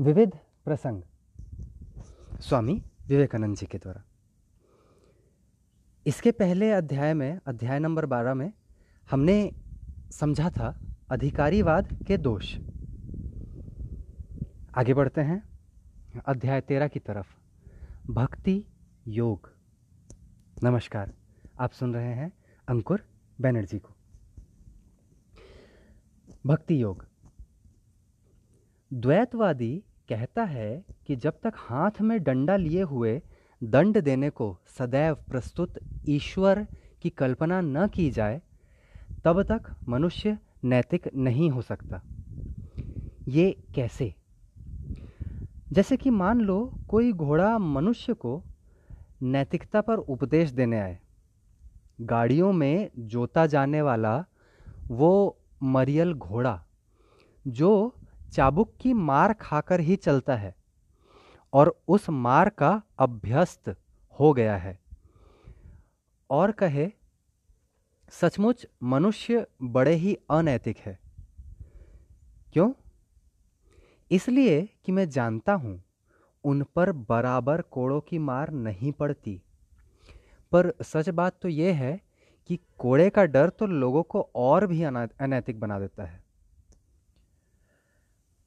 विविध 0.00 0.38
प्रसंग। 0.64 1.02
स्वामी 2.40 2.84
विवेकानंद 3.08 3.56
जी 3.56 3.66
के 3.66 3.78
द्वारा। 3.78 4.04
इसके 6.06 6.30
पहले 6.30 6.72
अध्याय 6.72 7.14
में, 7.14 7.40
अध्याय 7.46 7.78
नंबर 7.78 8.06
बारह 8.06 8.34
में 8.34 8.52
हमने 9.10 9.52
समझा 10.10 10.50
था 10.50 10.80
अधिकारीवाद 11.10 12.04
के 12.06 12.16
दोष। 12.16 12.56
आगे 14.78 14.94
बढ़ते 14.94 15.20
हैं, 15.20 15.42
अध्याय 16.26 16.60
तेरह 16.60 16.88
की 16.88 16.98
तरफ़। 16.98 17.26
भक्ति 18.10 18.64
योग। 19.08 19.52
नमस्कार, 20.62 21.14
आप 21.60 21.72
सुन 21.72 21.94
रहे 21.94 22.14
हैं 22.14 22.32
अंकुर 22.68 23.04
बैनर्जी 23.40 23.78
को। 23.78 23.94
भक्ति 26.46 26.82
योग। 26.82 27.06
द्वैतवादी 28.92 29.84
कहता 30.08 30.44
है 30.44 30.84
कि 31.06 31.16
जब 31.16 31.32
तक 31.42 31.52
हाथ 31.56 31.90
में 32.00 32.22
डंडा 32.22 32.56
लिए 32.56 32.82
हुए 32.82 33.22
दंड 33.64 34.00
देने 34.00 34.30
को 34.30 34.58
सदैव 34.66 35.14
प्रस्तुत 35.14 35.74
ईश्वर 36.08 36.66
की 37.02 37.10
कल्पना 37.10 37.60
न 37.60 37.88
की 37.88 38.10
जाए, 38.10 38.42
तब 39.24 39.42
तक 39.42 39.76
मनुष्य 39.88 40.38
नैतिक 40.64 41.10
नहीं 41.14 41.50
हो 41.50 41.62
सकता। 41.62 42.02
ये 43.28 43.62
कैसे? 43.74 44.14
जैसे 45.72 45.96
कि 45.96 46.10
मान 46.10 46.40
लो 46.40 46.78
कोई 46.88 47.12
घोड़ा 47.12 47.58
मनुष्य 47.58 48.14
को 48.14 48.44
नैतिकता 49.22 49.80
पर 49.80 49.96
उपदेश 49.96 50.50
देने 50.50 50.80
आए। 50.80 50.98
गाड़ियों 52.00 52.52
में 52.52 52.90
जोता 52.98 53.46
जाने 53.46 53.82
वाला 53.82 54.24
वो 54.88 55.38
मरियल 55.62 56.14
घोड़ा, 56.14 56.64
जो 57.48 57.94
चाबुक 58.32 58.74
की 58.80 58.92
मार 58.92 59.32
खाकर 59.32 59.80
ही 59.80 59.96
चलता 59.96 60.36
है 60.36 60.54
और 61.52 61.80
उस 61.88 62.10
मार 62.10 62.48
का 62.48 62.82
अभ्यस्त 62.98 63.76
हो 64.20 64.32
गया 64.32 64.56
है। 64.56 64.78
और 66.30 66.52
कहे, 66.52 66.90
सचमुच 68.10 68.66
मनुष्य 68.82 69.46
बड़े 69.62 69.94
ही 69.94 70.18
अनैतिक 70.30 70.78
है। 70.78 70.98
क्यों? 72.52 72.72
इसलिए 74.10 74.68
कि 74.84 74.92
मैं 74.92 75.08
जानता 75.08 75.54
हूँ, 75.54 75.82
उन 76.44 76.62
पर 76.76 76.92
बराबर 76.92 77.62
कोड़ों 77.62 78.00
की 78.00 78.18
मार 78.18 78.50
नहीं 78.50 78.92
पड़ती। 78.92 79.42
पर 80.52 80.72
सच 80.82 81.08
बात 81.08 81.38
तो 81.42 81.48
यह 81.48 81.76
है 81.76 82.00
कि 82.46 82.58
कोड़े 82.78 83.10
का 83.10 83.24
डर 83.24 83.48
तो 83.48 83.66
लोगों 83.66 84.02
को 84.02 84.30
और 84.34 84.66
भी 84.66 84.82
अनैतिक 84.82 85.60
बना 85.60 85.78
देता 85.80 86.04
है। 86.04 86.25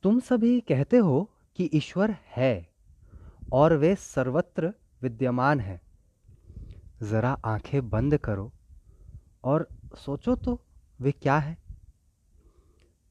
तुम 0.03 0.19
सभी 0.19 0.59
कहते 0.61 0.97
हो 0.97 1.30
कि 1.55 1.69
ईश्वर 1.73 2.16
है 2.36 2.69
और 3.53 3.73
वे 3.73 3.95
सर्वत्र 3.95 4.73
विद्यमान 5.02 5.59
है। 5.59 5.81
जरा 7.02 7.31
आँखें 7.45 7.89
बंद 7.89 8.17
करो 8.17 8.52
और 9.44 9.67
सोचो 9.97 10.36
तो 10.36 10.61
वे 11.02 11.11
क्या 11.11 11.38
है। 11.38 11.58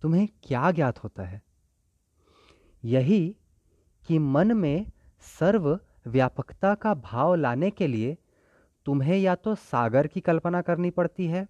तुम्हें 0.03 0.29
क्या 0.43 0.71
ज्ञात 0.71 1.05
होता 1.05 1.23
है? 1.23 1.43
यही 2.85 3.37
कि 4.07 4.19
मन 4.19 4.53
में 4.53 4.91
सर्व 5.21 5.81
व्यापकता 6.07 6.75
का 6.75 6.95
भाव 6.95 7.35
लाने 7.35 7.71
के 7.71 7.87
लिए 7.87 8.19
तुम्हें 8.87 9.19
या 9.19 9.35
तो 9.35 9.55
सागर 9.55 10.07
की 10.07 10.21
कल्पना 10.21 10.63
करनी 10.63 10.91
पड़ती 10.91 11.27
है 11.27 11.49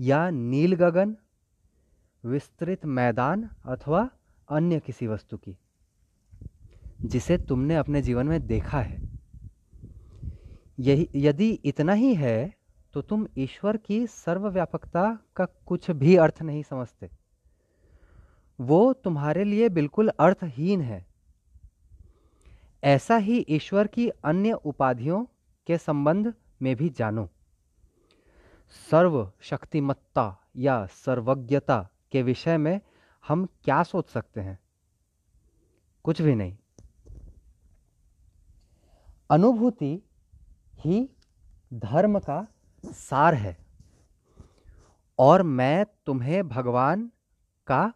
या 0.00 0.30
नील 0.30 0.74
गगन 0.74 1.16
विस्तृत 2.24 2.86
मैदान 2.86 3.50
अथवा 3.64 4.10
अन्य 4.50 4.80
किसी 4.80 5.06
वस्तु 5.06 5.36
की, 5.36 5.56
जिसे 7.02 7.38
तुमने 7.38 7.76
अपने 7.76 8.02
जीवन 8.02 8.26
में 8.26 8.46
देखा 8.46 8.80
है। 8.80 9.02
यही, 10.78 11.08
यदि 11.14 11.50
इतना 11.64 11.92
ही 11.92 12.14
है 12.14 12.54
तो 12.94 13.02
तुम 13.02 13.26
ईश्वर 13.38 13.76
की 13.76 14.06
सर्वव्यापकता 14.06 15.18
का 15.36 15.44
कुछ 15.66 15.90
भी 15.90 16.16
अर्थ 16.16 16.42
नहीं 16.42 16.62
समझते। 16.62 17.10
वो 18.58 18.92
तुम्हारे 18.94 19.44
लिए 19.44 19.68
बिल्कुल 19.68 20.08
अर्थहीन 20.20 20.80
है। 20.80 21.06
ऐसा 22.84 23.16
ही 23.16 23.44
ईश्वर 23.48 23.86
की 23.86 24.08
अन्य 24.08 24.52
उपाधियों 24.52 25.24
के 25.66 25.78
संबंध 25.78 26.32
में 26.62 26.74
भी 26.76 26.88
जानो। 26.88 27.28
सर्व 28.90 29.30
शक्तिमत्ता 29.40 30.26
या 30.56 30.86
सर्वज्ञता 30.86 31.88
के 32.12 32.22
विषय 32.22 32.56
में 32.58 32.80
हम 33.26 33.46
क्या 33.46 33.82
सोच 33.82 34.08
सकते 34.08 34.40
हैं? 34.40 34.58
कुछ 36.04 36.22
भी 36.22 36.34
नहीं। 36.34 36.56
अनुभूति 39.30 40.02
ही 40.74 41.10
धर्म 41.74 42.18
का 42.18 42.46
सार 42.84 43.34
है। 43.34 43.66
और 45.18 45.42
मैं 45.42 45.86
तुम्हें 46.06 46.48
भगवान 46.48 47.10
का 47.66 47.92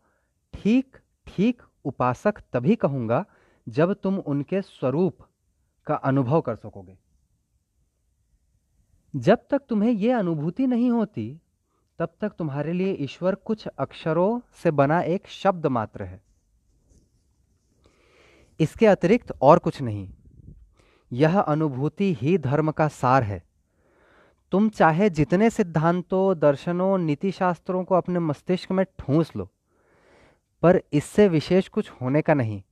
ठीक 0.55 0.97
ठीक 1.27 1.63
उपासक 1.85 2.35
तभी 2.53 2.77
कहूँगा 2.77 3.25
जब 3.69 3.93
तुम 3.93 4.19
उनके 4.19 4.63
स्वरूप 4.63 5.19
का 5.87 5.95
अनुभव 5.95 6.41
कर 6.41 6.57
सकोगे। 6.57 6.99
जब 9.17 9.39
तक 9.51 9.59
तुम्हें 9.69 9.91
यह 9.91 10.19
अनुभूति 10.19 10.67
नहीं 10.67 10.91
होती 10.91 11.42
तब 12.03 12.09
तक 12.21 12.33
तुम्हारे 12.39 12.73
लिए 12.73 12.93
ईश्वर 12.93 13.35
कुछ 13.35 13.67
अक्षरों 13.67 14.41
से 14.63 14.71
बना 14.71 15.01
एक 15.01 15.29
शब्द 15.29 15.67
मात्र 15.67 16.03
है। 16.03 16.23
इसके 18.61 18.87
अतिरिक्त 18.87 19.33
और 19.43 19.59
कुछ 19.59 19.83
नहीं। 19.83 20.15
यह 21.13 21.41
अनुभूति 21.41 22.15
ही 22.15 22.39
धर्म 22.39 22.71
का 22.71 22.89
सार 22.89 23.23
है। 23.23 23.43
तुम 24.53 24.69
चाहे 24.69 25.11
जितने 25.11 25.51
सिद्धांतों, 25.51 26.39
दर्शनों 26.39 26.99
नीति 26.99 27.33
शास्त्रों 27.33 27.85
को 27.85 27.95
अपने 27.95 28.19
मस्तिष्क 28.19 28.73
में 28.73 28.87
ठूंस 28.99 29.33
लो, 29.37 29.49
पर 30.63 30.83
इससे 30.93 31.29
विशेष 31.29 31.69
कुछ 31.69 31.91
होने 31.91 32.23
का 32.23 32.35
नहीं। 32.35 32.63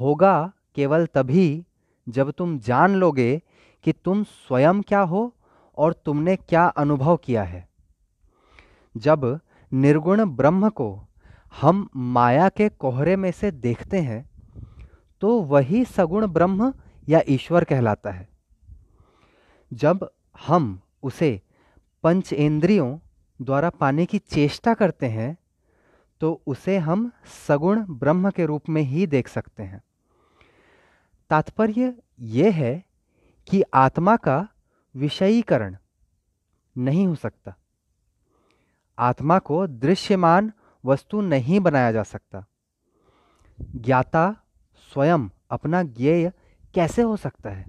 होगा 0.00 0.52
केवल 0.74 1.06
तभी 1.06 1.66
जब 2.08 2.30
तुम 2.30 2.58
जान 2.58 2.94
लोगे 2.94 3.42
कि 3.84 3.92
तुम 3.92 4.24
स्वयं 4.24 4.82
क्या 4.82 5.00
हो 5.00 5.36
और 5.76 5.92
तुमने 5.92 6.36
क्या 6.36 6.66
अनुभव 6.66 7.16
किया 7.16 7.42
है। 7.42 7.73
जब 8.94 9.40
निर्गुण 9.72 10.24
ब्रह्म 10.26 10.68
को 10.70 11.06
हम 11.60 11.88
माया 11.96 12.48
के 12.48 12.68
कोहरे 12.68 13.16
में 13.16 13.30
से 13.32 13.50
देखते 13.50 14.00
हैं 14.00 14.24
तो 15.22 15.40
वही 15.42 15.84
सगुण 15.84 16.26
ब्रह्म 16.26 16.72
या 17.08 17.20
ईश्वर 17.28 17.64
कहलाता 17.64 18.10
है। 18.10 18.28
जब 19.72 20.08
हम 20.46 20.80
उसे 21.02 21.40
पंच 22.04 22.32
इंद्रियों 22.32 22.98
द्वारा 23.40 23.70
पाने 23.70 24.06
की 24.06 24.18
चेष्टा 24.18 24.74
करते 24.74 25.06
हैं 25.06 25.36
तो 26.20 26.40
उसे 26.46 26.76
हम 26.78 27.10
सगुण 27.48 27.84
ब्रह्म 27.88 28.30
के 28.30 28.46
रूप 28.46 28.68
में 28.68 28.82
ही 28.82 29.06
देख 29.06 29.28
सकते 29.28 29.62
हैं। 29.62 29.82
तात्पर्य 31.30 31.94
यह 32.20 32.54
है 32.54 32.74
कि 33.48 33.62
आत्मा 33.74 34.16
का 34.16 34.46
विषयीकरण 34.94 35.76
नहीं 36.76 37.06
हो 37.06 37.14
सकता। 37.14 37.54
आत्मा 38.98 39.38
को 39.38 39.66
दृश्यमान 39.66 40.52
वस्तु 40.84 41.20
नहीं 41.20 41.60
बनाया 41.60 41.92
जा 41.92 42.02
सकता। 42.02 42.46
ज्ञाता 43.60 44.36
स्वयं 44.92 45.28
अपना 45.50 45.82
ज्ञेय 45.82 46.32
कैसे 46.74 47.02
हो 47.02 47.16
सकता 47.16 47.50
है? 47.50 47.66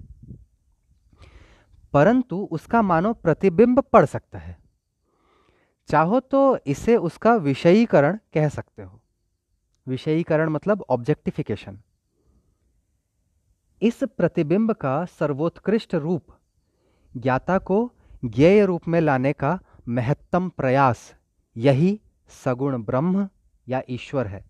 परंतु 1.92 2.48
उसका 2.50 2.82
मानो 2.82 3.12
प्रतिबिंब 3.12 3.80
पड़ 3.80 4.06
सकता 4.06 4.38
है। 4.38 4.58
चाहो 5.88 6.20
तो 6.20 6.58
इसे 6.66 6.96
उसका 6.96 7.34
विषयीकरण 7.34 8.18
कह 8.34 8.48
सकते 8.48 8.82
हो। 8.82 9.00
विषयीकरण 9.88 10.48
मतलब 10.48 10.84
ऑब्जेक्टिफिकेशन 10.88 11.80
इस 13.82 14.00
प्रतिबिंब 14.04 14.72
का 14.72 15.04
सर्वोत्कृष्ट 15.04 15.94
रूप 15.94 16.26
ज्ञाता 17.16 17.58
को 17.58 17.92
ज्ञेय 18.24 18.64
रूप 18.64 18.88
में 18.88 19.00
लाने 19.00 19.32
का 19.32 19.60
महत्तम 19.88 20.48
प्रयास 20.48 21.14
यही 21.56 22.00
सगुण 22.44 22.82
ब्रह्म 22.82 23.28
या 23.68 23.82
ईश्वर 23.88 24.26
है। 24.26 24.44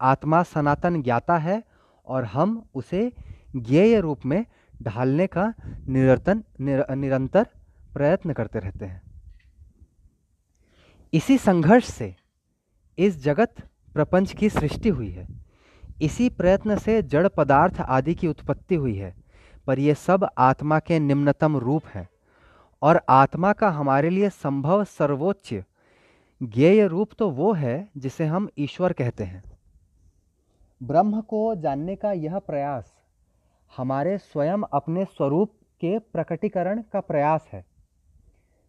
आत्मा 0.00 0.42
सनातन 0.42 1.02
ज्ञाता 1.02 1.38
है 1.38 1.62
और 2.06 2.24
हम 2.24 2.68
उसे 2.74 3.12
ज्ञेय 3.56 4.00
रूप 4.00 4.26
में 4.26 4.46
ढालने 4.82 5.26
का 5.26 5.54
निरतन 5.88 6.44
निर, 6.60 6.84
निरंतर 6.90 7.46
प्रयत्न 7.94 8.32
करते 8.32 8.58
रहते 8.58 8.84
हैं। 8.84 9.02
इसी 11.12 11.38
संघर्ष 11.38 11.84
से 11.84 12.14
इस 12.98 13.22
जगत 13.22 13.54
प्रपंच 13.92 14.32
की 14.32 14.50
सृष्टि 14.50 14.88
हुई 14.88 15.10
है। 15.10 15.28
इसी 16.02 16.28
प्रयत्न 16.28 16.78
से 16.78 17.02
जड़ 17.02 17.28
पदार्थ 17.28 17.80
आदि 17.80 18.14
की 18.14 18.28
उत्पत्ति 18.28 18.74
हुई 18.74 18.96
है 18.96 19.14
पर 19.66 19.78
यह 19.78 19.94
सब 19.94 20.28
आत्मा 20.38 20.78
के 20.78 20.98
निम्नतम 20.98 21.56
रूप 21.56 21.86
हैं। 21.86 22.08
और 22.82 23.00
आत्मा 23.08 23.52
का 23.52 23.68
हमारे 23.70 24.10
लिए 24.10 24.28
संभव 24.30 24.84
सर्वोच्च 24.84 25.52
ज्ञेय 26.40 26.86
रूप 26.86 27.12
तो 27.18 27.30
वो 27.30 27.52
है 27.52 27.88
जिसे 27.96 28.24
हम 28.24 28.48
ईश्वर 28.58 28.92
कहते 28.92 29.24
हैं। 29.24 29.42
ब्रह्म 30.80 31.20
को 31.20 31.54
जानने 31.54 31.96
का 31.96 32.12
यह 32.12 32.38
प्रयास 32.38 32.92
हमारे 33.72 34.16
स्वयं 34.18 34.62
अपने 34.72 35.04
स्वरूप 35.04 35.52
के 35.80 35.98
प्रकटीकरण 35.98 36.82
का 36.92 37.00
प्रयास 37.00 37.48
है। 37.52 37.64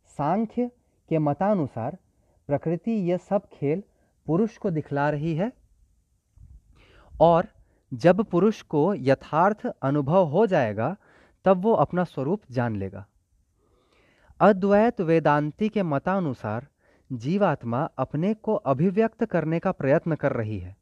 सांख्य 0.09 0.69
के 1.11 1.19
मतानुसार 1.19 1.97
प्रकृति 2.49 2.91
यह 3.09 3.17
सब 3.19 3.47
खेल 3.49 3.83
पुरुष 4.27 4.57
को 4.57 4.69
दिखला 4.71 5.09
रही 5.09 5.35
है 5.35 5.51
और 7.19 7.47
जब 7.91 8.23
पुरुष 8.23 8.61
को 8.61 8.93
यथार्थ 8.95 9.65
अनुभव 9.81 10.25
हो 10.25 10.45
जाएगा 10.47 10.95
तब 11.45 11.61
वो 11.61 11.73
अपना 11.75 12.03
स्वरूप 12.03 12.41
जान 12.51 12.75
लेगा। 12.75 13.05
अद्वैत 14.39 15.01
वेदांति 15.01 15.69
के 15.69 15.83
मतानुसार 15.83 16.67
जीवात्मा 17.11 17.81
अपने 17.97 18.33
को 18.33 18.55
अभिव्यक्त 18.55 19.25
करने 19.25 19.59
का 19.59 19.71
प्रयत्न 19.71 20.15
कर 20.15 20.31
रही 20.31 20.59
है। 20.59 20.77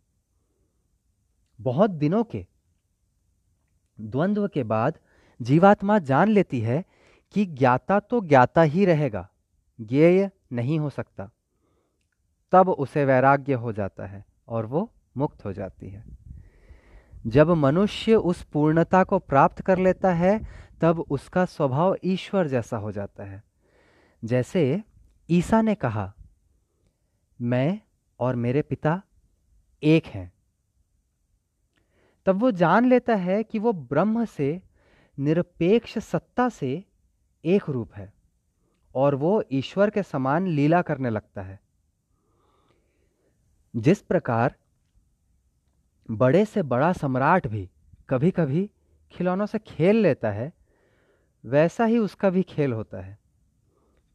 बहुत 1.62 1.90
दिनों 1.90 2.24
के 2.24 2.46
द्वंद्व 4.02 4.48
के 4.48 4.64
बाद 4.64 4.98
जीवात्मा 5.42 6.00
जान 6.00 6.30
लेती 6.30 6.60
है 6.62 6.84
कि 7.34 7.46
ज्ञाता 7.46 8.00
तो 8.00 8.22
ज्ञाता 8.22 8.62
ही 8.62 8.86
रहेगा, 8.86 9.30
ज्ञेय 9.82 10.30
नहीं 10.54 10.80
हो 10.80 10.90
सकता। 10.90 11.30
तब 12.52 12.70
उसे 12.70 13.06
वैराग्य 13.06 13.54
हो 13.54 13.74
जाता 13.74 14.06
है 14.06 14.26
और 14.48 14.66
वो 14.66 14.92
मुक्त 15.18 15.46
हो 15.46 15.54
जाती 15.54 15.90
है। 15.90 16.04
जब 17.28 17.50
मनुष्य 17.50 18.16
उस 18.16 18.44
पूर्णता 18.44 19.04
को 19.04 19.20
प्राप्त 19.20 19.62
कर 19.62 19.78
लेता 19.78 20.14
है 20.14 20.40
तब 20.86 21.00
उसका 21.00 21.46
स्वभाव 21.46 21.98
ईश्वर 22.04 22.48
जैसा 22.48 22.78
हो 22.78 22.92
जाता 22.92 23.24
है। 23.24 23.44
जैसे 24.24 24.84
ईसा 25.30 25.62
ने 25.62 25.76
कहा, 25.76 26.14
मैं 27.42 27.80
और 28.20 28.36
मेरे 28.36 28.62
पिता 28.62 29.02
एक 29.84 30.06
हैं। 30.06 30.34
तब 32.26 32.36
वो 32.36 32.52
जान 32.52 32.86
लेता 32.86 33.16
है 33.16 33.44
कि 33.44 33.60
वो 33.60 33.74
ब्रह्म 33.74 34.26
से, 34.26 34.62
निरपेक्ष 35.20 35.98
सत्ता 35.98 36.50
से 36.50 36.86
एक 37.46 37.70
रूप 37.70 37.94
है 37.94 38.14
और 38.96 39.16
वो 39.16 39.44
ईश्वर 39.52 39.90
के 39.90 40.04
समान 40.04 40.48
लीला 40.48 40.82
करने 40.82 41.10
लगता 41.10 41.42
है। 41.42 41.60
जिस 43.76 44.02
प्रकार 44.02 44.56
बड़े 46.12 46.46
से 46.46 46.64
बड़ा 46.64 46.94
सम्राट 46.94 47.48
भी 47.48 47.70
कभी 48.10 48.32
कभी 48.32 48.72
खिलौनों 49.12 49.46
से 49.46 49.60
खेल 49.60 49.96
लेता 49.96 50.32
है 50.32 50.54
वैसा 51.46 51.86
ही 51.86 51.98
उसका 51.98 52.30
भी 52.30 52.44
खेल 52.44 52.74
होता 52.74 53.02
है। 53.02 53.18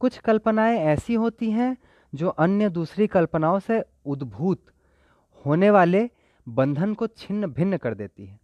कुछ 0.01 0.19
कल्पनाएँ 0.19 0.79
ऐसी 0.79 1.15
होती 1.15 1.51
हैं 1.51 1.77
जो 2.15 2.29
अन्य 2.29 2.69
दूसरी 2.69 3.07
कल्पनाओं 3.07 3.59
से 3.59 3.85
उद्भूत 4.07 4.67
होने 5.47 5.71
वाले 5.71 6.11
बंधन 6.49 6.95
को 6.95 7.07
छिन्न 7.07 7.47
भिन्न 7.47 7.77
कर 7.77 7.95
देती 7.95 8.27
है। 8.27 8.41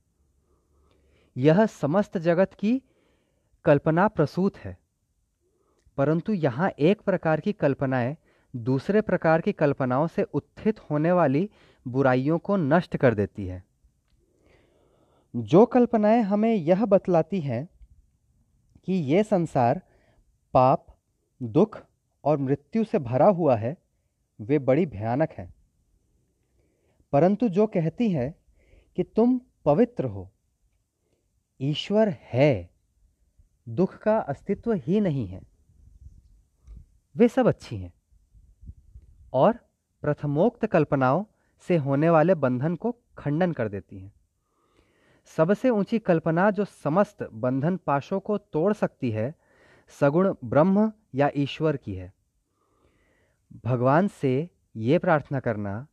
यह 1.36 1.66
समस्त 1.66 2.18
जगत 2.18 2.54
की 2.54 2.82
कल्पना 3.64 4.08
प्रसूत 4.08 4.56
है। 4.56 4.78
परंतु 5.96 6.32
यहाँ 6.32 6.70
एक 6.78 7.00
प्रकार 7.00 7.40
की 7.40 7.52
कल्पनाएँ 7.52 8.16
दूसरे 8.56 9.00
प्रकार 9.00 9.40
की 9.40 9.52
कल्पनाओं 9.52 10.06
से 10.06 10.22
उत्थित 10.22 10.80
होने 10.80 11.12
वाली 11.12 11.50
बुराइयों 11.88 12.38
को 12.38 12.56
नष्ट 12.56 12.96
कर 12.96 13.14
देती 13.14 13.46
है। 13.46 13.64
जो 15.36 15.66
कल्पनाएँ 15.66 16.22
हमें 16.22 16.54
यह 16.54 16.84
बतलाती 16.84 17.40
हैं 17.40 17.68
कि 18.86 18.92
ये 18.92 19.22
संसार 19.22 19.82
पाप, 20.54 20.86
दुख 21.42 21.86
और 22.24 22.38
मृत्यु 22.38 22.84
से 22.84 22.98
भरा 22.98 23.26
हुआ 23.26 23.56
है, 23.56 23.76
वे 24.40 24.58
बड़ी 24.58 24.86
भयानक 24.86 25.30
हैं। 25.30 25.54
परंतु 27.12 27.48
जो 27.48 27.66
कहती 27.66 28.10
है 28.10 28.38
कि 28.96 29.02
तुम 29.02 29.40
पवित्र 29.64 30.04
हो, 30.04 30.30
ईश्वर 31.60 32.08
है, 32.08 32.70
दुख 33.68 33.98
का 33.98 34.18
अस्तित्व 34.18 34.72
ही 34.72 35.00
नहीं 35.00 35.26
है। 35.26 35.42
वे 37.16 37.28
सब 37.28 37.46
अच्छी 37.46 37.76
हैं 37.76 37.94
और 39.32 39.52
प्रथमोक्त 40.02 40.66
कल्पनाओं 40.66 41.24
से 41.60 41.76
होने 41.76 42.10
वाले 42.10 42.34
बंधन 42.34 42.76
को 42.76 42.96
खंडन 43.18 43.52
कर 43.52 43.68
देती 43.68 43.98
हैं। 43.98 44.12
सबसे 45.26 45.70
ऊँची 45.70 45.98
कल्पना 45.98 46.50
जो 46.50 46.64
समस्त 46.64 47.22
बंधन 47.22 47.76
पाशों 47.76 48.20
को 48.20 48.38
तोड़ 48.38 48.72
सकती 48.72 49.10
है, 49.10 49.34
सगुण 49.88 50.34
ब्रह्म 50.44 50.92
या 51.14 51.30
ईश्वर 51.36 51.76
की 51.76 51.94
है। 51.94 52.12
भगवान 53.64 54.08
से 54.08 54.50
ये 54.76 54.98
प्रार्थना 54.98 55.40
करना 55.40 55.86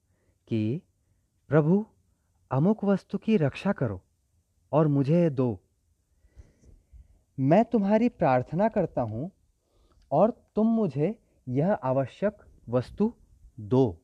कि, 0.47 0.81
प्रभु, 1.47 1.85
अमुक 2.51 2.83
वस्तु 2.83 3.17
की 3.17 3.37
रक्षा 3.37 3.71
करो 3.71 4.01
और 4.71 4.87
मुझे 4.87 5.29
दो। 5.29 5.59
मैं 7.39 7.65
तुम्हारी 7.65 8.09
प्रार्थना 8.09 8.69
करता 8.69 9.01
हूँ 9.01 9.31
और 10.11 10.31
तुम 10.55 10.67
मुझे 10.67 11.19
यह 11.47 11.73
आवश्यक 11.73 12.37
वस्तु 12.69 13.13
दो। 13.59 14.01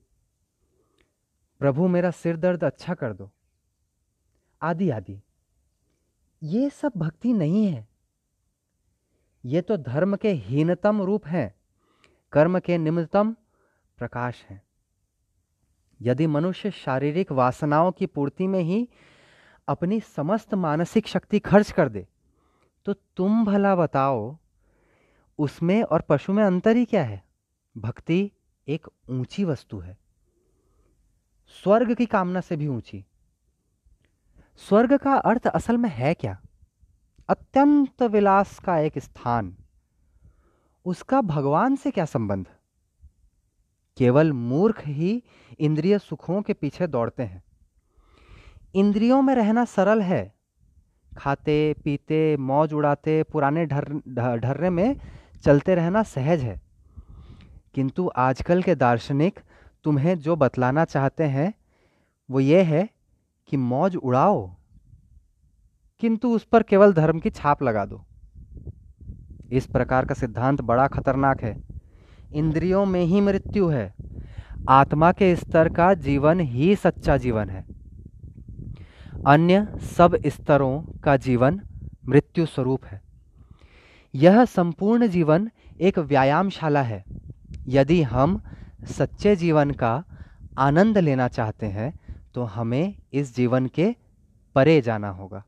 प्रभु, 1.59 1.87
मेरा 1.87 2.11
सिर 2.11 2.37
दर्द 2.37 2.63
अच्छा 2.63 2.93
कर 2.93 3.13
दो। 3.13 3.31
आदि 4.61 4.89
आदि। 4.89 5.21
ये 6.41 6.69
सब 6.69 6.91
भक्ति 6.97 7.33
नहीं 7.33 7.65
है। 7.65 7.87
ये 9.43 9.61
तो 9.61 9.77
धर्म 9.77 10.15
के 10.15 10.31
हीनतम 10.31 11.01
रूप 11.01 11.27
हैं, 11.27 11.53
कर्म 12.33 12.59
के 12.59 12.77
निम्नतम 12.77 13.35
प्रकाश 13.97 14.43
हैं। 14.49 14.61
यदि 15.99 16.27
मनुष्य 16.27 16.71
शारीरिक 16.71 17.31
वासनाओं 17.31 17.91
की 17.91 18.05
पूर्ति 18.05 18.47
में 18.47 18.59
ही 18.59 18.87
अपनी 19.67 19.99
समस्त 19.99 20.53
मानसिक 20.53 21.07
शक्ति 21.07 21.39
खर्च 21.39 21.71
कर 21.71 21.89
दे 21.89 22.07
तो 22.85 22.93
तुम 22.93 23.43
भला 23.45 23.75
बताओ, 23.75 24.37
उसमें 25.39 25.81
और 25.83 26.01
पशु 26.01 26.33
में 26.33 26.43
अंतर 26.43 26.75
ही 26.75 26.85
क्या 26.85 27.03
है? 27.03 27.23
भक्ति 27.75 28.31
एक 28.67 28.87
ऊँची 29.09 29.43
वस्तु 29.43 29.79
है। 29.79 29.97
स्वर्ग 31.63 31.93
की 31.95 32.05
कामना 32.05 32.41
से 32.41 32.55
भी 32.55 32.67
ऊँची। 32.67 33.05
स्वर्ग 34.67 34.97
का 34.97 35.13
अर्थ 35.13 35.47
असल 35.47 35.77
में 35.77 35.89
है 35.89 36.13
क्या? 36.13 36.41
अत्यंत 37.29 38.03
विलास 38.03 38.59
का 38.59 38.79
एक 38.79 38.99
स्थान। 38.99 39.57
उसका 40.85 41.21
भगवान 41.21 41.75
से 41.75 41.91
क्या 41.91 42.05
संबंध? 42.05 42.45
केवल 43.97 44.31
मूर्ख 44.31 44.87
ही 44.87 45.23
इंद्रिय 45.59 45.99
सुखों 45.99 46.41
के 46.41 46.53
पीछे 46.53 46.87
दौड़ते 46.87 47.23
हैं। 47.23 47.43
इंद्रियों 48.75 49.21
में 49.21 49.35
रहना 49.35 49.65
सरल 49.65 50.01
है। 50.01 50.33
खाते, 51.17 51.75
पीते, 51.83 52.37
मौज 52.37 52.73
उड़ाते, 52.73 53.23
पुराने 53.23 53.65
ढर 53.65 53.83
ढर्रे 54.37 54.69
में 54.69 54.95
चलते 55.43 55.75
रहना 55.75 56.03
सहज 56.03 56.39
है। 56.39 56.61
किंतु 57.73 58.11
आजकल 58.15 58.63
के 58.63 58.75
दार्शनिक 58.75 59.39
तुम्हें 59.83 60.19
जो 60.19 60.35
बतलाना 60.35 60.85
चाहते 60.85 61.23
हैं, 61.23 61.53
वो 62.31 62.39
ये 62.39 62.63
है 62.63 62.98
कि 63.49 63.57
मौज 63.57 63.95
उड़ाओ, 63.95 64.55
किंतु 65.99 66.29
उस 66.29 66.43
पर 66.43 66.63
केवल 66.63 66.93
धर्म 66.93 67.19
की 67.19 67.29
छाप 67.29 67.63
लगा 67.63 67.85
दो। 67.85 68.05
इस 69.51 69.65
प्रकार 69.65 70.05
का 70.05 70.15
सिद्धांत 70.15 70.61
बड़ा 70.61 70.87
खतरनाक 70.87 71.41
है। 71.43 71.57
इंद्रियों 72.33 72.85
में 72.85 73.01
ही 73.03 73.21
मृत्यु 73.21 73.67
है। 73.67 73.93
आत्मा 74.69 75.11
के 75.11 75.35
स्तर 75.35 75.69
का 75.69 75.93
जीवन 75.93 76.39
ही 76.39 76.75
सच्चा 76.75 77.17
जीवन 77.17 77.49
है। 77.49 77.65
अन्य 79.27 79.67
सब 79.97 80.17
स्तरों 80.25 80.81
का 81.03 81.17
जीवन 81.17 81.61
मृत्यु 82.07 82.45
स्वरूप 82.45 82.85
है। 82.85 83.01
यह 84.15 84.45
संपूर्ण 84.45 85.07
जीवन 85.07 85.49
एक 85.81 85.99
व्यायामशाला 85.99 86.81
है। 86.81 87.03
यदि 87.67 88.01
हम 88.03 88.41
सच्चे 88.83 89.35
जीवन 89.35 89.71
का 89.71 90.03
आनंद 90.57 90.97
लेना 90.97 91.27
चाहते 91.27 91.65
हैं 91.65 91.93
तो 92.39 92.43
हमें 92.43 92.95
इस 93.13 93.35
जीवन 93.35 93.65
के 93.67 93.95
परे 94.55 94.81
जाना 94.81 95.09
होगा। 95.09 95.43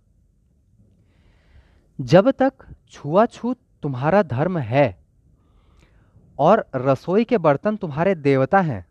जब 2.01 2.31
तक 2.31 2.53
छुआछूत 2.89 3.57
तुम्हारा 3.81 4.23
धर्म 4.23 4.57
है 4.57 4.99
और 6.39 6.69
रसोई 6.75 7.23
के 7.23 7.37
बर्तन 7.37 7.75
तुम्हारे 7.75 8.15
देवता 8.15 8.61
हैं, 8.61 8.85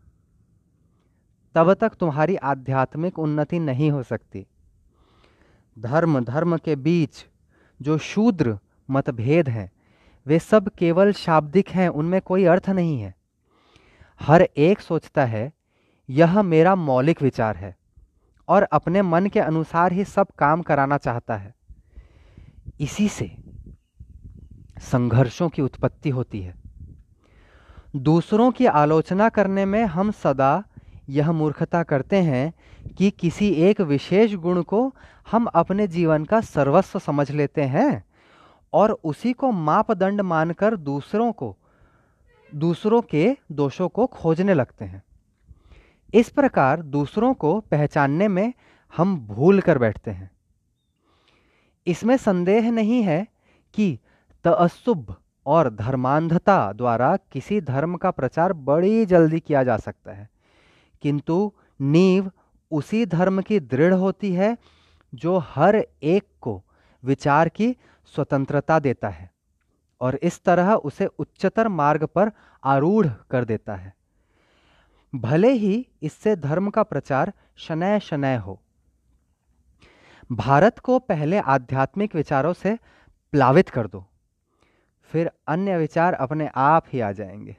तब 1.55 1.75
तक 1.75 1.95
तुम्हारी 1.95 2.37
आध्यात्मिक 2.37 3.19
उन्नति 3.19 3.59
नहीं 3.59 3.91
हो 3.91 4.03
सकती। 4.03 4.47
धर्म 5.79 6.25
धर्म 6.25 6.57
के 6.57 6.77
बीच 6.77 7.27
जो 7.83 7.99
शूद्र 7.99 8.59
मतभेद 8.91 9.49
हैं, 9.49 9.71
वे 10.27 10.39
सब 10.39 10.69
केवल 10.69 11.13
शाब्दिक 11.13 11.69
हैं, 11.69 11.89
उनमें 11.89 12.21
कोई 12.21 12.45
अर्थ 12.45 12.71
नहीं 12.71 13.01
है। 13.01 13.15
हर 14.21 14.43
एक 14.43 14.81
सोचता 14.81 15.25
है, 15.25 15.53
यह 16.11 16.43
मेरा 16.43 16.75
मौलिक 16.75 17.23
विचार 17.23 17.57
है। 17.57 17.80
और 18.51 18.63
अपने 18.63 19.03
मन 19.03 19.27
के 19.27 19.41
अनुसार 19.41 19.93
ही 19.93 20.05
सब 20.05 20.27
काम 20.39 20.63
कराना 20.63 20.97
चाहता 20.97 21.37
है। 21.37 21.55
इसी 22.81 23.09
से 23.09 23.37
संघर्षों 24.81 25.49
की 25.49 25.63
उत्पत्ति 25.63 26.11
होती 26.11 26.41
है। 26.41 26.55
दूसरों 27.97 28.51
की 28.51 28.67
आलोचना 28.67 29.29
करने 29.29 29.65
में 29.65 29.85
हम 29.85 30.11
सदा 30.11 30.65
यह 31.09 31.33
मूर्खता 31.33 31.83
करते 31.83 32.17
हैं 32.17 32.53
कि 32.99 33.11
किसी 33.11 33.51
एक 33.51 33.81
विशेष 33.81 34.35
गुण 34.35 34.63
को 34.63 34.95
हम 35.31 35.47
अपने 35.47 35.87
जीवन 35.87 36.25
का 36.25 36.41
सर्वस्व 36.41 36.99
समझ 36.99 37.31
लेते 37.31 37.63
हैं 37.63 38.05
और 38.73 38.91
उसी 39.05 39.33
को 39.33 39.51
मापदंड 39.51 40.21
मानकर 40.21 40.77
दूसरों 40.77 41.33
को, 41.33 41.57
दूसरों 42.55 43.03
के 43.03 43.37
दोषों 43.53 43.89
को 43.89 44.07
खोजने 44.07 44.55
लगते 44.55 44.85
हैं। 44.85 45.03
इस 46.15 46.29
प्रकार 46.29 46.83
दूसरों 46.83 47.33
को 47.35 47.59
पहचानने 47.61 48.29
में 48.29 48.53
हम 48.93 49.17
भूल 49.27 49.61
कर 49.61 49.79
बैठते 49.79 50.11
हैं। 50.11 50.31
इसमें 51.87 52.17
संदेह 52.17 52.71
नहीं 52.71 53.03
है 53.03 53.27
कि 53.75 53.99
तअसुब 54.45 55.15
और 55.47 55.71
धर्मांधता 55.71 56.73
द्वारा 56.73 57.17
किसी 57.33 57.61
धर्म 57.61 57.97
का 57.97 58.11
प्रचार 58.11 58.53
बड़ी 58.53 59.05
जल्दी 59.07 59.41
किया 59.41 59.63
जा 59.65 59.77
सकता 59.77 60.13
है, 60.13 60.29
किंतु 61.03 61.53
नींव 61.81 62.31
उसी 62.71 63.05
धर्म 63.07 63.41
की 63.43 63.61
दृढ़ 63.61 63.95
होती 63.95 64.33
है 64.35 64.57
जो 65.13 65.39
हर 65.47 65.77
एक 65.77 66.25
को 66.41 66.63
विचार 67.03 67.49
की 67.49 67.75
स्वतंत्रता 68.15 68.79
देता 68.79 69.09
है 69.09 69.31
और 70.01 70.19
इस 70.23 70.43
तरह 70.45 70.73
उसे 70.75 71.07
उच्चतर 71.19 71.69
मार्ग 71.71 72.05
पर 72.07 72.31
आरूढ़ 72.63 73.07
कर 73.31 73.45
देता 73.45 73.75
है। 73.75 73.93
भले 75.13 75.53
ही 75.53 75.87
इससे 76.03 76.35
धर्म 76.37 76.71
का 76.71 76.83
प्रचार 76.83 77.33
शनय 77.57 77.99
शनय 78.01 78.37
हो। 78.37 78.61
भारत 80.31 80.79
को 80.79 80.99
पहले 80.99 81.39
आध्यात्मिक 81.39 82.15
विचारों 82.15 82.53
से 82.53 82.79
प्लावित 83.33 83.69
कर 83.69 83.87
दो, 83.87 84.05
फिर 85.11 85.31
अन्य 85.49 85.79
विचार 85.79 86.15
अपने 86.15 86.51
आप 86.55 86.87
ही 86.93 87.01
आ 87.01 87.11
जाएँगे। 87.13 87.57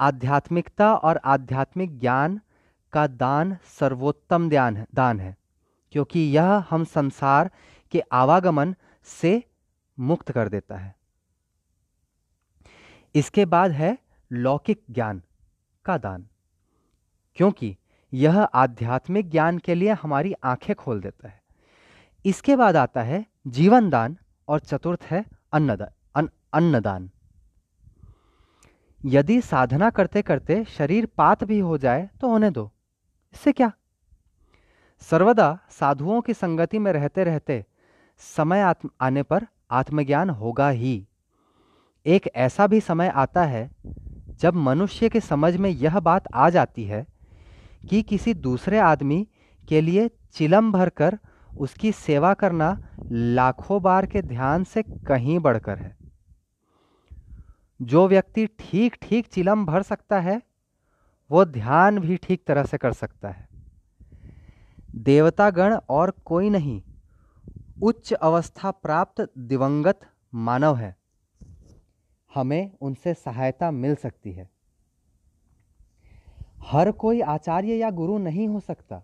आध्यात्मिकता 0.00 0.94
और 0.94 1.20
आध्यात्मिक 1.24 1.98
ज्ञान 1.98 2.40
का 2.92 3.06
दान 3.06 3.56
सर्वोत्तम 3.80 4.48
दान 4.50 4.76
है 4.76 4.86
दान 4.94 5.20
है, 5.20 5.36
क्योंकि 5.92 6.20
यह 6.30 6.64
हम 6.70 6.84
संसार 6.84 7.50
के 7.92 8.02
आवागमन 8.12 8.74
से 9.06 9.42
मुक्त 9.98 10.30
कर 10.32 10.48
देता 10.48 10.76
है। 10.76 10.94
इसके 13.14 13.44
बाद 13.44 13.70
है 13.70 13.96
लौकिक 14.30 14.82
ज्ञान 14.90 15.22
का 15.84 15.98
दान। 15.98 16.26
क्योंकि 17.36 17.76
यह 18.12 18.40
आध्यात्मिक 18.40 19.30
ज्ञान 19.30 19.58
के 19.58 19.74
लिए 19.74 19.92
हमारी 19.92 20.34
आँखें 20.44 20.74
खोल 20.76 21.00
देता 21.00 21.28
है। 21.28 21.42
इसके 22.24 22.56
बाद 22.56 22.76
आता 22.76 23.02
है 23.02 23.24
जीवन 23.46 23.90
दान 23.90 24.16
और 24.48 24.60
चतुर्थ 24.60 25.02
है 25.02 25.24
अन्नदान 25.52 25.88
अन, 26.14 26.28
अन्नदान। 26.52 27.10
यदि 29.04 29.40
साधना 29.40 29.90
करते 29.90 30.22
करते 30.22 30.64
शरीर 30.64 31.06
पात 31.06 31.44
भी 31.44 31.58
हो 31.58 31.78
जाए 31.78 32.08
तो 32.20 32.28
होने 32.28 32.50
दो। 32.50 32.70
इससे 33.34 33.52
क्या? 33.52 33.72
सर्वदा 35.02 35.58
साधुओं 35.70 36.20
की 36.20 36.34
संगति 36.34 36.78
में 36.78 36.92
रहते 36.92 37.24
रहते 37.24 37.64
समय 38.18 38.60
आत्म 38.60 38.90
आने 39.00 39.22
पर 39.22 39.46
आत्मज्ञान 39.70 40.30
होगा 40.30 40.68
ही। 40.68 41.06
एक 42.06 42.28
ऐसा 42.36 42.66
भी 42.66 42.80
समय 42.80 43.08
आता 43.08 43.44
है 43.44 43.70
जब 44.40 44.54
मनुष्य 44.54 45.08
के 45.08 45.20
समझ 45.20 45.56
में 45.56 45.70
यह 45.70 46.00
बात 46.00 46.24
आ 46.34 46.48
जाती 46.50 46.84
है 46.84 47.06
कि 47.90 48.02
किसी 48.02 48.34
दूसरे 48.34 48.78
आदमी 48.78 49.28
के 49.68 49.80
लिए 49.80 50.10
चिलम 50.32 50.72
भरकर 50.72 51.18
उसकी 51.58 51.92
सेवा 51.92 52.34
करना 52.34 52.88
लाखों 53.12 53.82
बार 53.82 54.06
के 54.06 54.22
ध्यान 54.22 54.64
से 54.64 54.82
कहीं 54.82 55.38
बढ़कर 55.38 55.78
है। 55.78 55.96
जो 57.82 58.08
व्यक्ति 58.08 58.46
ठीक 58.46 58.96
ठीक 59.02 59.26
चिलम 59.26 59.66
भर 59.66 59.82
सकता 59.82 60.20
है, 60.20 60.42
वो 61.30 61.44
ध्यान 61.44 61.98
भी 61.98 62.16
ठीक 62.16 62.44
तरह 62.46 62.64
से 62.64 62.78
कर 62.78 62.92
सकता 62.92 63.28
है। 63.28 63.48
देवतागण 64.94 65.74
और 65.74 66.10
कोई 66.10 66.50
नहीं, 66.50 66.82
उच्च 67.82 68.12
अवस्था 68.12 68.70
प्राप्त 68.70 69.32
दिवंगत 69.38 70.00
मानव 70.34 70.76
है। 70.76 70.96
हमें 72.34 72.70
उनसे 72.80 73.14
सहायता 73.14 73.70
मिल 73.70 73.94
सकती 73.94 74.32
है। 74.32 74.53
हर 76.64 76.92
कोई 76.92 77.20
आचार्य 77.20 77.74
या 77.74 77.90
गुरु 77.90 78.18
नहीं 78.18 78.48
हो 78.48 78.60
सकता। 78.60 79.02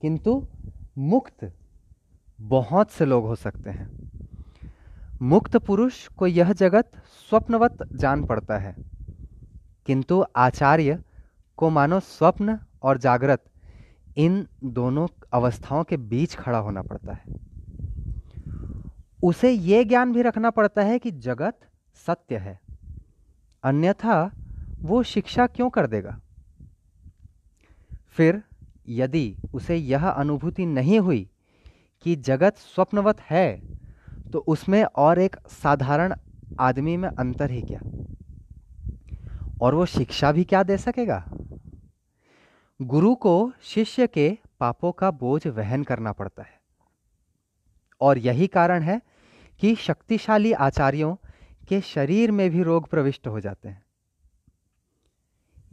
किंतु 0.00 0.46
मुक्त 0.98 1.52
बहुत 2.40 2.90
से 2.90 3.04
लोग 3.04 3.24
हो 3.24 3.34
सकते 3.34 3.70
हैं। 3.70 4.10
मुक्त 5.22 5.56
पुरुष 5.56 6.08
को 6.08 6.26
यह 6.26 6.52
जगत 6.52 6.92
स्वप्नवत 7.28 7.76
जान 7.92 8.24
पड़ता 8.24 8.58
है। 8.58 8.76
किंतु 9.86 10.24
आचार्य 10.36 11.04
को 11.56 11.70
मानो 11.70 12.00
स्वप्न 12.00 12.58
और 12.82 12.98
जागृत 12.98 13.44
इन 14.16 14.46
दोनों 14.64 15.08
अवस्थाओं 15.32 15.84
के 15.84 15.96
बीच 15.96 16.36
खड़ा 16.36 16.58
होना 16.58 16.82
पड़ता 16.82 17.12
है। 17.12 17.24
उसे 19.22 19.50
यह 19.50 19.82
ज्ञान 19.82 20.12
भी 20.12 20.22
रखना 20.22 20.50
पड़ता 20.50 20.82
है 20.82 20.98
कि 20.98 21.10
जगत 21.10 21.60
सत्य 22.06 22.36
है। 22.36 22.60
अन्यथा 23.64 24.30
वो 24.84 25.02
शिक्षा 25.02 25.46
क्यों 25.46 25.70
कर 25.70 25.86
देगा? 25.86 26.20
फिर 28.08 28.42
यदि 28.88 29.36
उसे 29.54 29.76
यह 29.76 30.08
अनुभूति 30.08 30.66
नहीं 30.66 31.00
हुई 31.00 31.28
कि 32.02 32.16
जगत 32.16 32.56
स्वप्नवत 32.56 33.20
है 33.20 33.60
तो 34.32 34.38
उसमें 34.38 34.84
और 34.84 35.18
एक 35.18 35.36
साधारण 35.48 36.14
आदमी 36.60 36.96
में 36.96 37.08
अंतर 37.08 37.50
ही 37.50 37.62
क्या? 37.62 37.80
और 39.60 39.74
वो 39.74 39.86
शिक्षा 39.86 40.32
भी 40.32 40.44
क्या 40.44 40.62
दे 40.62 40.76
सकेगा? 40.78 41.24
गुरु 42.82 43.14
को 43.14 43.52
शिष्य 43.62 44.06
के 44.06 44.38
पापों 44.60 44.92
का 44.92 45.10
बोझ 45.10 45.46
वहन 45.46 45.82
करना 45.82 46.12
पड़ता 46.12 46.42
है। 46.42 46.60
और 48.00 48.18
यही 48.18 48.46
कारण 48.46 48.82
है 48.82 49.00
कि 49.60 49.74
शक्तिशाली 49.74 50.52
आचार्यों 50.52 51.14
के 51.68 51.80
शरीर 51.80 52.30
में 52.30 52.50
भी 52.50 52.62
रोग 52.62 52.88
प्रविष्ट 52.88 53.26
हो 53.26 53.40
जाते 53.40 53.68
हैं। 53.68 53.83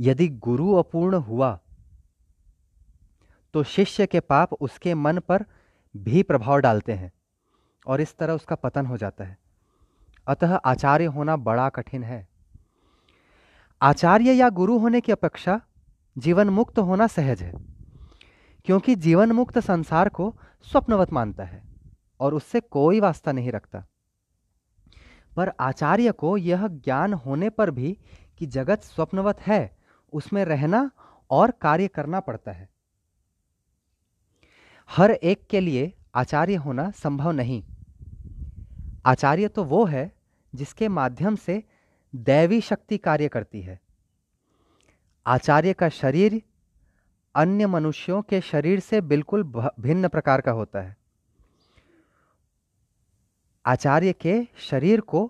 यदि 0.02 0.28
गुरु 0.28 0.74
अपूर्ण 0.74 1.16
हुआ 1.16 1.60
तो 3.54 3.64
शिष्य 3.64 4.06
के 4.06 4.20
पाप 4.20 4.54
उसके 4.54 4.94
मन 4.94 5.20
पर 5.20 5.46
भी 5.98 6.24
प्रभाव 6.24 6.60
डालते 6.60 6.94
हैं 6.94 7.12
और 7.88 8.02
इस 8.02 8.18
तरह 8.18 8.34
उसका 8.34 8.56
पतन 8.56 8.86
हो 8.86 8.98
जाता 8.98 9.24
है। 9.24 9.38
अतः 10.28 10.56
आचार्य 10.56 11.06
होना 11.06 11.36
बड़ा 11.36 11.70
कठिन 11.70 12.04
है। 12.04 12.28
आचार्य 13.82 14.32
या 14.32 14.50
गुरु 14.50 14.78
होने 14.78 15.02
की 15.02 15.12
अपेक्षा 15.12 15.60
जीवन 16.18 16.50
मुक्त 16.50 16.80
होना 16.80 17.08
सहज 17.08 17.42
है, 17.44 17.54
क्योंकि 18.66 18.96
जीवन 18.96 19.32
मुक्त 19.32 19.60
संसार 19.60 20.10
को 20.10 20.36
स्वप्नवत 20.62 21.14
मानता 21.14 21.44
है 21.44 21.64
और 22.20 22.34
उससे 22.34 22.60
कोई 22.60 23.00
वास्ता 23.00 23.32
नहीं 23.32 23.52
रखता। 23.52 23.86
पर 25.36 25.52
आचार्य 25.60 26.12
को 26.12 26.38
यह 26.38 26.68
ज्ञान 26.68 27.14
होने 27.14 27.50
पर 27.50 27.72
भी 27.72 27.98
कि 28.38 28.46
जगत 28.46 28.84
स्वप्नवत 28.84 29.40
है 29.40 29.81
उसमें 30.14 30.46
रहना 30.46 30.92
और 31.30 31.52
कार्य 31.52 31.88
करना 31.88 32.20
पड़ता 32.20 32.52
है। 32.52 32.70
हर 34.90 35.12
एक 35.12 35.48
के 35.48 35.60
लिए 35.60 35.94
आचार्य 36.16 36.56
होना 36.56 36.92
संभव 36.92 37.32
नहीं। 37.32 37.64
आचार्य 39.06 39.48
तो 39.48 39.64
वो 39.64 39.86
है 39.86 40.12
जिसके 40.56 40.88
माध्यम 40.88 41.36
से 41.36 41.64
दैवी 42.16 42.62
शक्ति 42.62 42.98
कार्य 42.98 43.28
करती 43.28 43.62
है। 43.62 43.80
आचार्य 45.26 45.74
का 45.74 45.90
शरीर 45.90 46.42
अन्य 47.36 47.68
मनुष्यों 47.68 48.22
के 48.22 48.42
शरीर 48.42 48.80
से 48.80 49.02
बिल्कुल 49.02 49.44
भिन्न 49.80 50.08
प्रकार 50.08 50.42
का 50.42 50.52
होता 50.52 50.82
है। 50.82 50.98
आचार्य 53.66 54.14
के 54.14 54.48
शरीर 54.58 55.02
को 55.02 55.26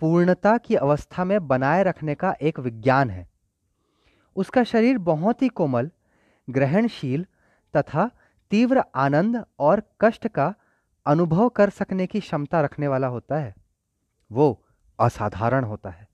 पूर्णता 0.00 0.58
की 0.58 0.74
अवस्था 0.74 1.24
में 1.24 1.48
बनाए 1.48 1.82
रखने 1.82 2.14
का 2.14 2.34
एक 2.42 2.58
विज्ञान 2.60 3.10
है। 3.10 3.35
उसका 4.36 4.64
शरीर 4.64 4.98
बहुत 4.98 5.42
ही 5.42 5.48
कोमल, 5.48 5.90
ग्रहणशील 6.50 7.26
तथा 7.76 8.10
तीव्र 8.50 8.82
आनंद 8.94 9.44
और 9.58 9.82
कष्ट 10.00 10.28
का 10.28 10.54
अनुभव 11.06 11.48
कर 11.48 11.70
सकने 11.70 12.06
की 12.06 12.20
क्षमता 12.20 12.60
रखने 12.60 12.88
वाला 12.88 13.06
होता 13.06 13.38
है। 13.38 13.54
वो 14.32 14.64
असाधारण 15.00 15.64
होता 15.64 15.90
है। 15.90 16.08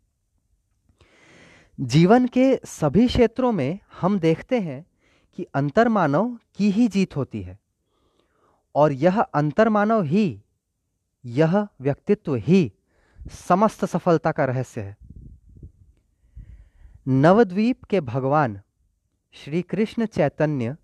जीवन 1.81 2.27
के 2.27 2.57
सभी 2.65 3.07
क्षेत्रों 3.07 3.53
में 3.53 3.79
हम 4.01 4.19
देखते 4.19 4.61
हैं 4.61 4.87
कि 5.35 5.47
अंतर्मानव 5.55 6.39
की 6.55 6.71
ही 6.71 6.89
जीत 6.89 7.17
होती 7.17 7.43
है 7.43 7.59
और 8.75 8.93
यह 8.93 9.21
अंतर्मानव 9.21 10.03
ही, 10.03 10.43
यह 11.25 11.69
व्यक्तित्व 11.81 12.35
ही 12.35 12.73
समस्त 13.31 13.85
सफलता 13.85 14.33
का 14.33 14.45
रहस्य 14.45 14.81
है। 14.81 14.97
नवद्वीप 17.09 17.85
के 17.85 18.01
भगवान 18.01 18.61
श्री 19.33 19.63
कृष्ण 19.63 20.07
चैतन्य 20.07 20.77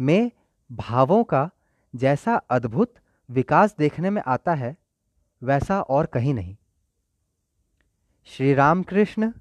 में 0.00 0.30
भावों 0.72 1.24
का 1.24 1.50
जैसा 1.96 2.36
अद्भुत 2.36 2.94
विकास 3.30 3.76
देखने 3.78 4.10
में 4.10 4.22
आता 4.26 4.54
है, 4.54 4.76
वैसा 5.42 5.80
और 5.80 6.06
कहीं 6.06 6.34
नहीं। 6.34 6.56
श्री 8.24 8.54
रामकृष्ण 8.54 9.32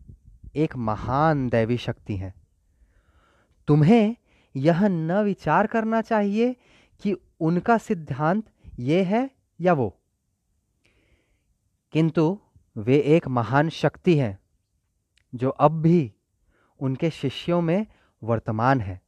एक 0.56 0.75
महान 0.75 1.50
दैवी 1.50 1.77
शक्ति 1.77 2.15
हैं। 2.15 2.34
तुम्हें 3.68 4.15
यह 4.56 4.88
न 4.88 5.12
विचार 5.12 5.68
करना 5.68 6.01
चाहिए 6.01 6.56
कि 7.01 7.15
उनका 7.39 7.77
सिद्धांत 7.77 8.44
ये 8.80 9.04
है 9.04 9.30
या 9.62 9.74
वो। 9.74 10.00
किंतु 11.92 12.39
वे 12.77 13.00
एक 13.00 13.27
महान 13.27 13.70
शक्ति 13.70 14.18
हैं, 14.18 14.39
जो 15.36 15.50
अब 15.50 15.82
भी 15.82 16.12
उनके 16.79 17.10
शिष्यों 17.10 17.62
में 17.62 17.88
वर्तमान 18.24 18.82
है 18.82 19.01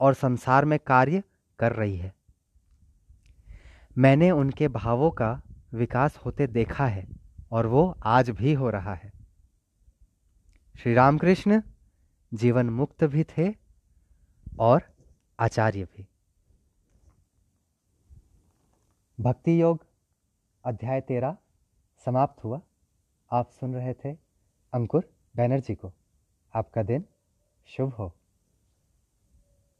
और 0.00 0.14
संसार 0.14 0.64
में 0.64 0.78
कार्य 0.78 1.22
कर 1.58 1.72
रही 1.72 1.96
है। 1.96 2.14
मैंने 3.98 4.30
उनके 4.30 4.68
भावों 4.68 5.10
का 5.10 5.42
विकास 5.72 6.16
होते 6.16 6.46
देखा 6.46 6.86
है 6.86 7.08
और 7.52 7.66
वो 7.66 7.96
आज 8.02 8.30
भी 8.30 8.52
हो 8.52 8.70
रहा 8.70 8.94
है। 8.94 9.12
श्री 10.78 10.94
रामकृष्ण 10.94 11.62
जीवन 12.34 12.70
मुक्त 12.70 13.04
भी 13.04 13.24
थे 13.24 13.54
और 14.58 14.82
आचार्य 15.40 15.84
भी। 15.84 16.06
भक्ति 19.20 19.62
योग 19.62 19.86
अध्याय 20.64 21.00
तेरह 21.00 21.36
समाप्त 22.04 22.44
हुआ। 22.44 22.60
आप 23.32 23.50
सुन 23.50 23.74
रहे 23.74 23.94
थे 23.94 24.12
अंकुर 24.72 25.12
बैनर्जी 25.36 25.74
को। 25.74 25.92
आपका 26.54 26.82
दिन 26.82 27.04
शुभ 27.66 27.92
हो। 27.92 28.12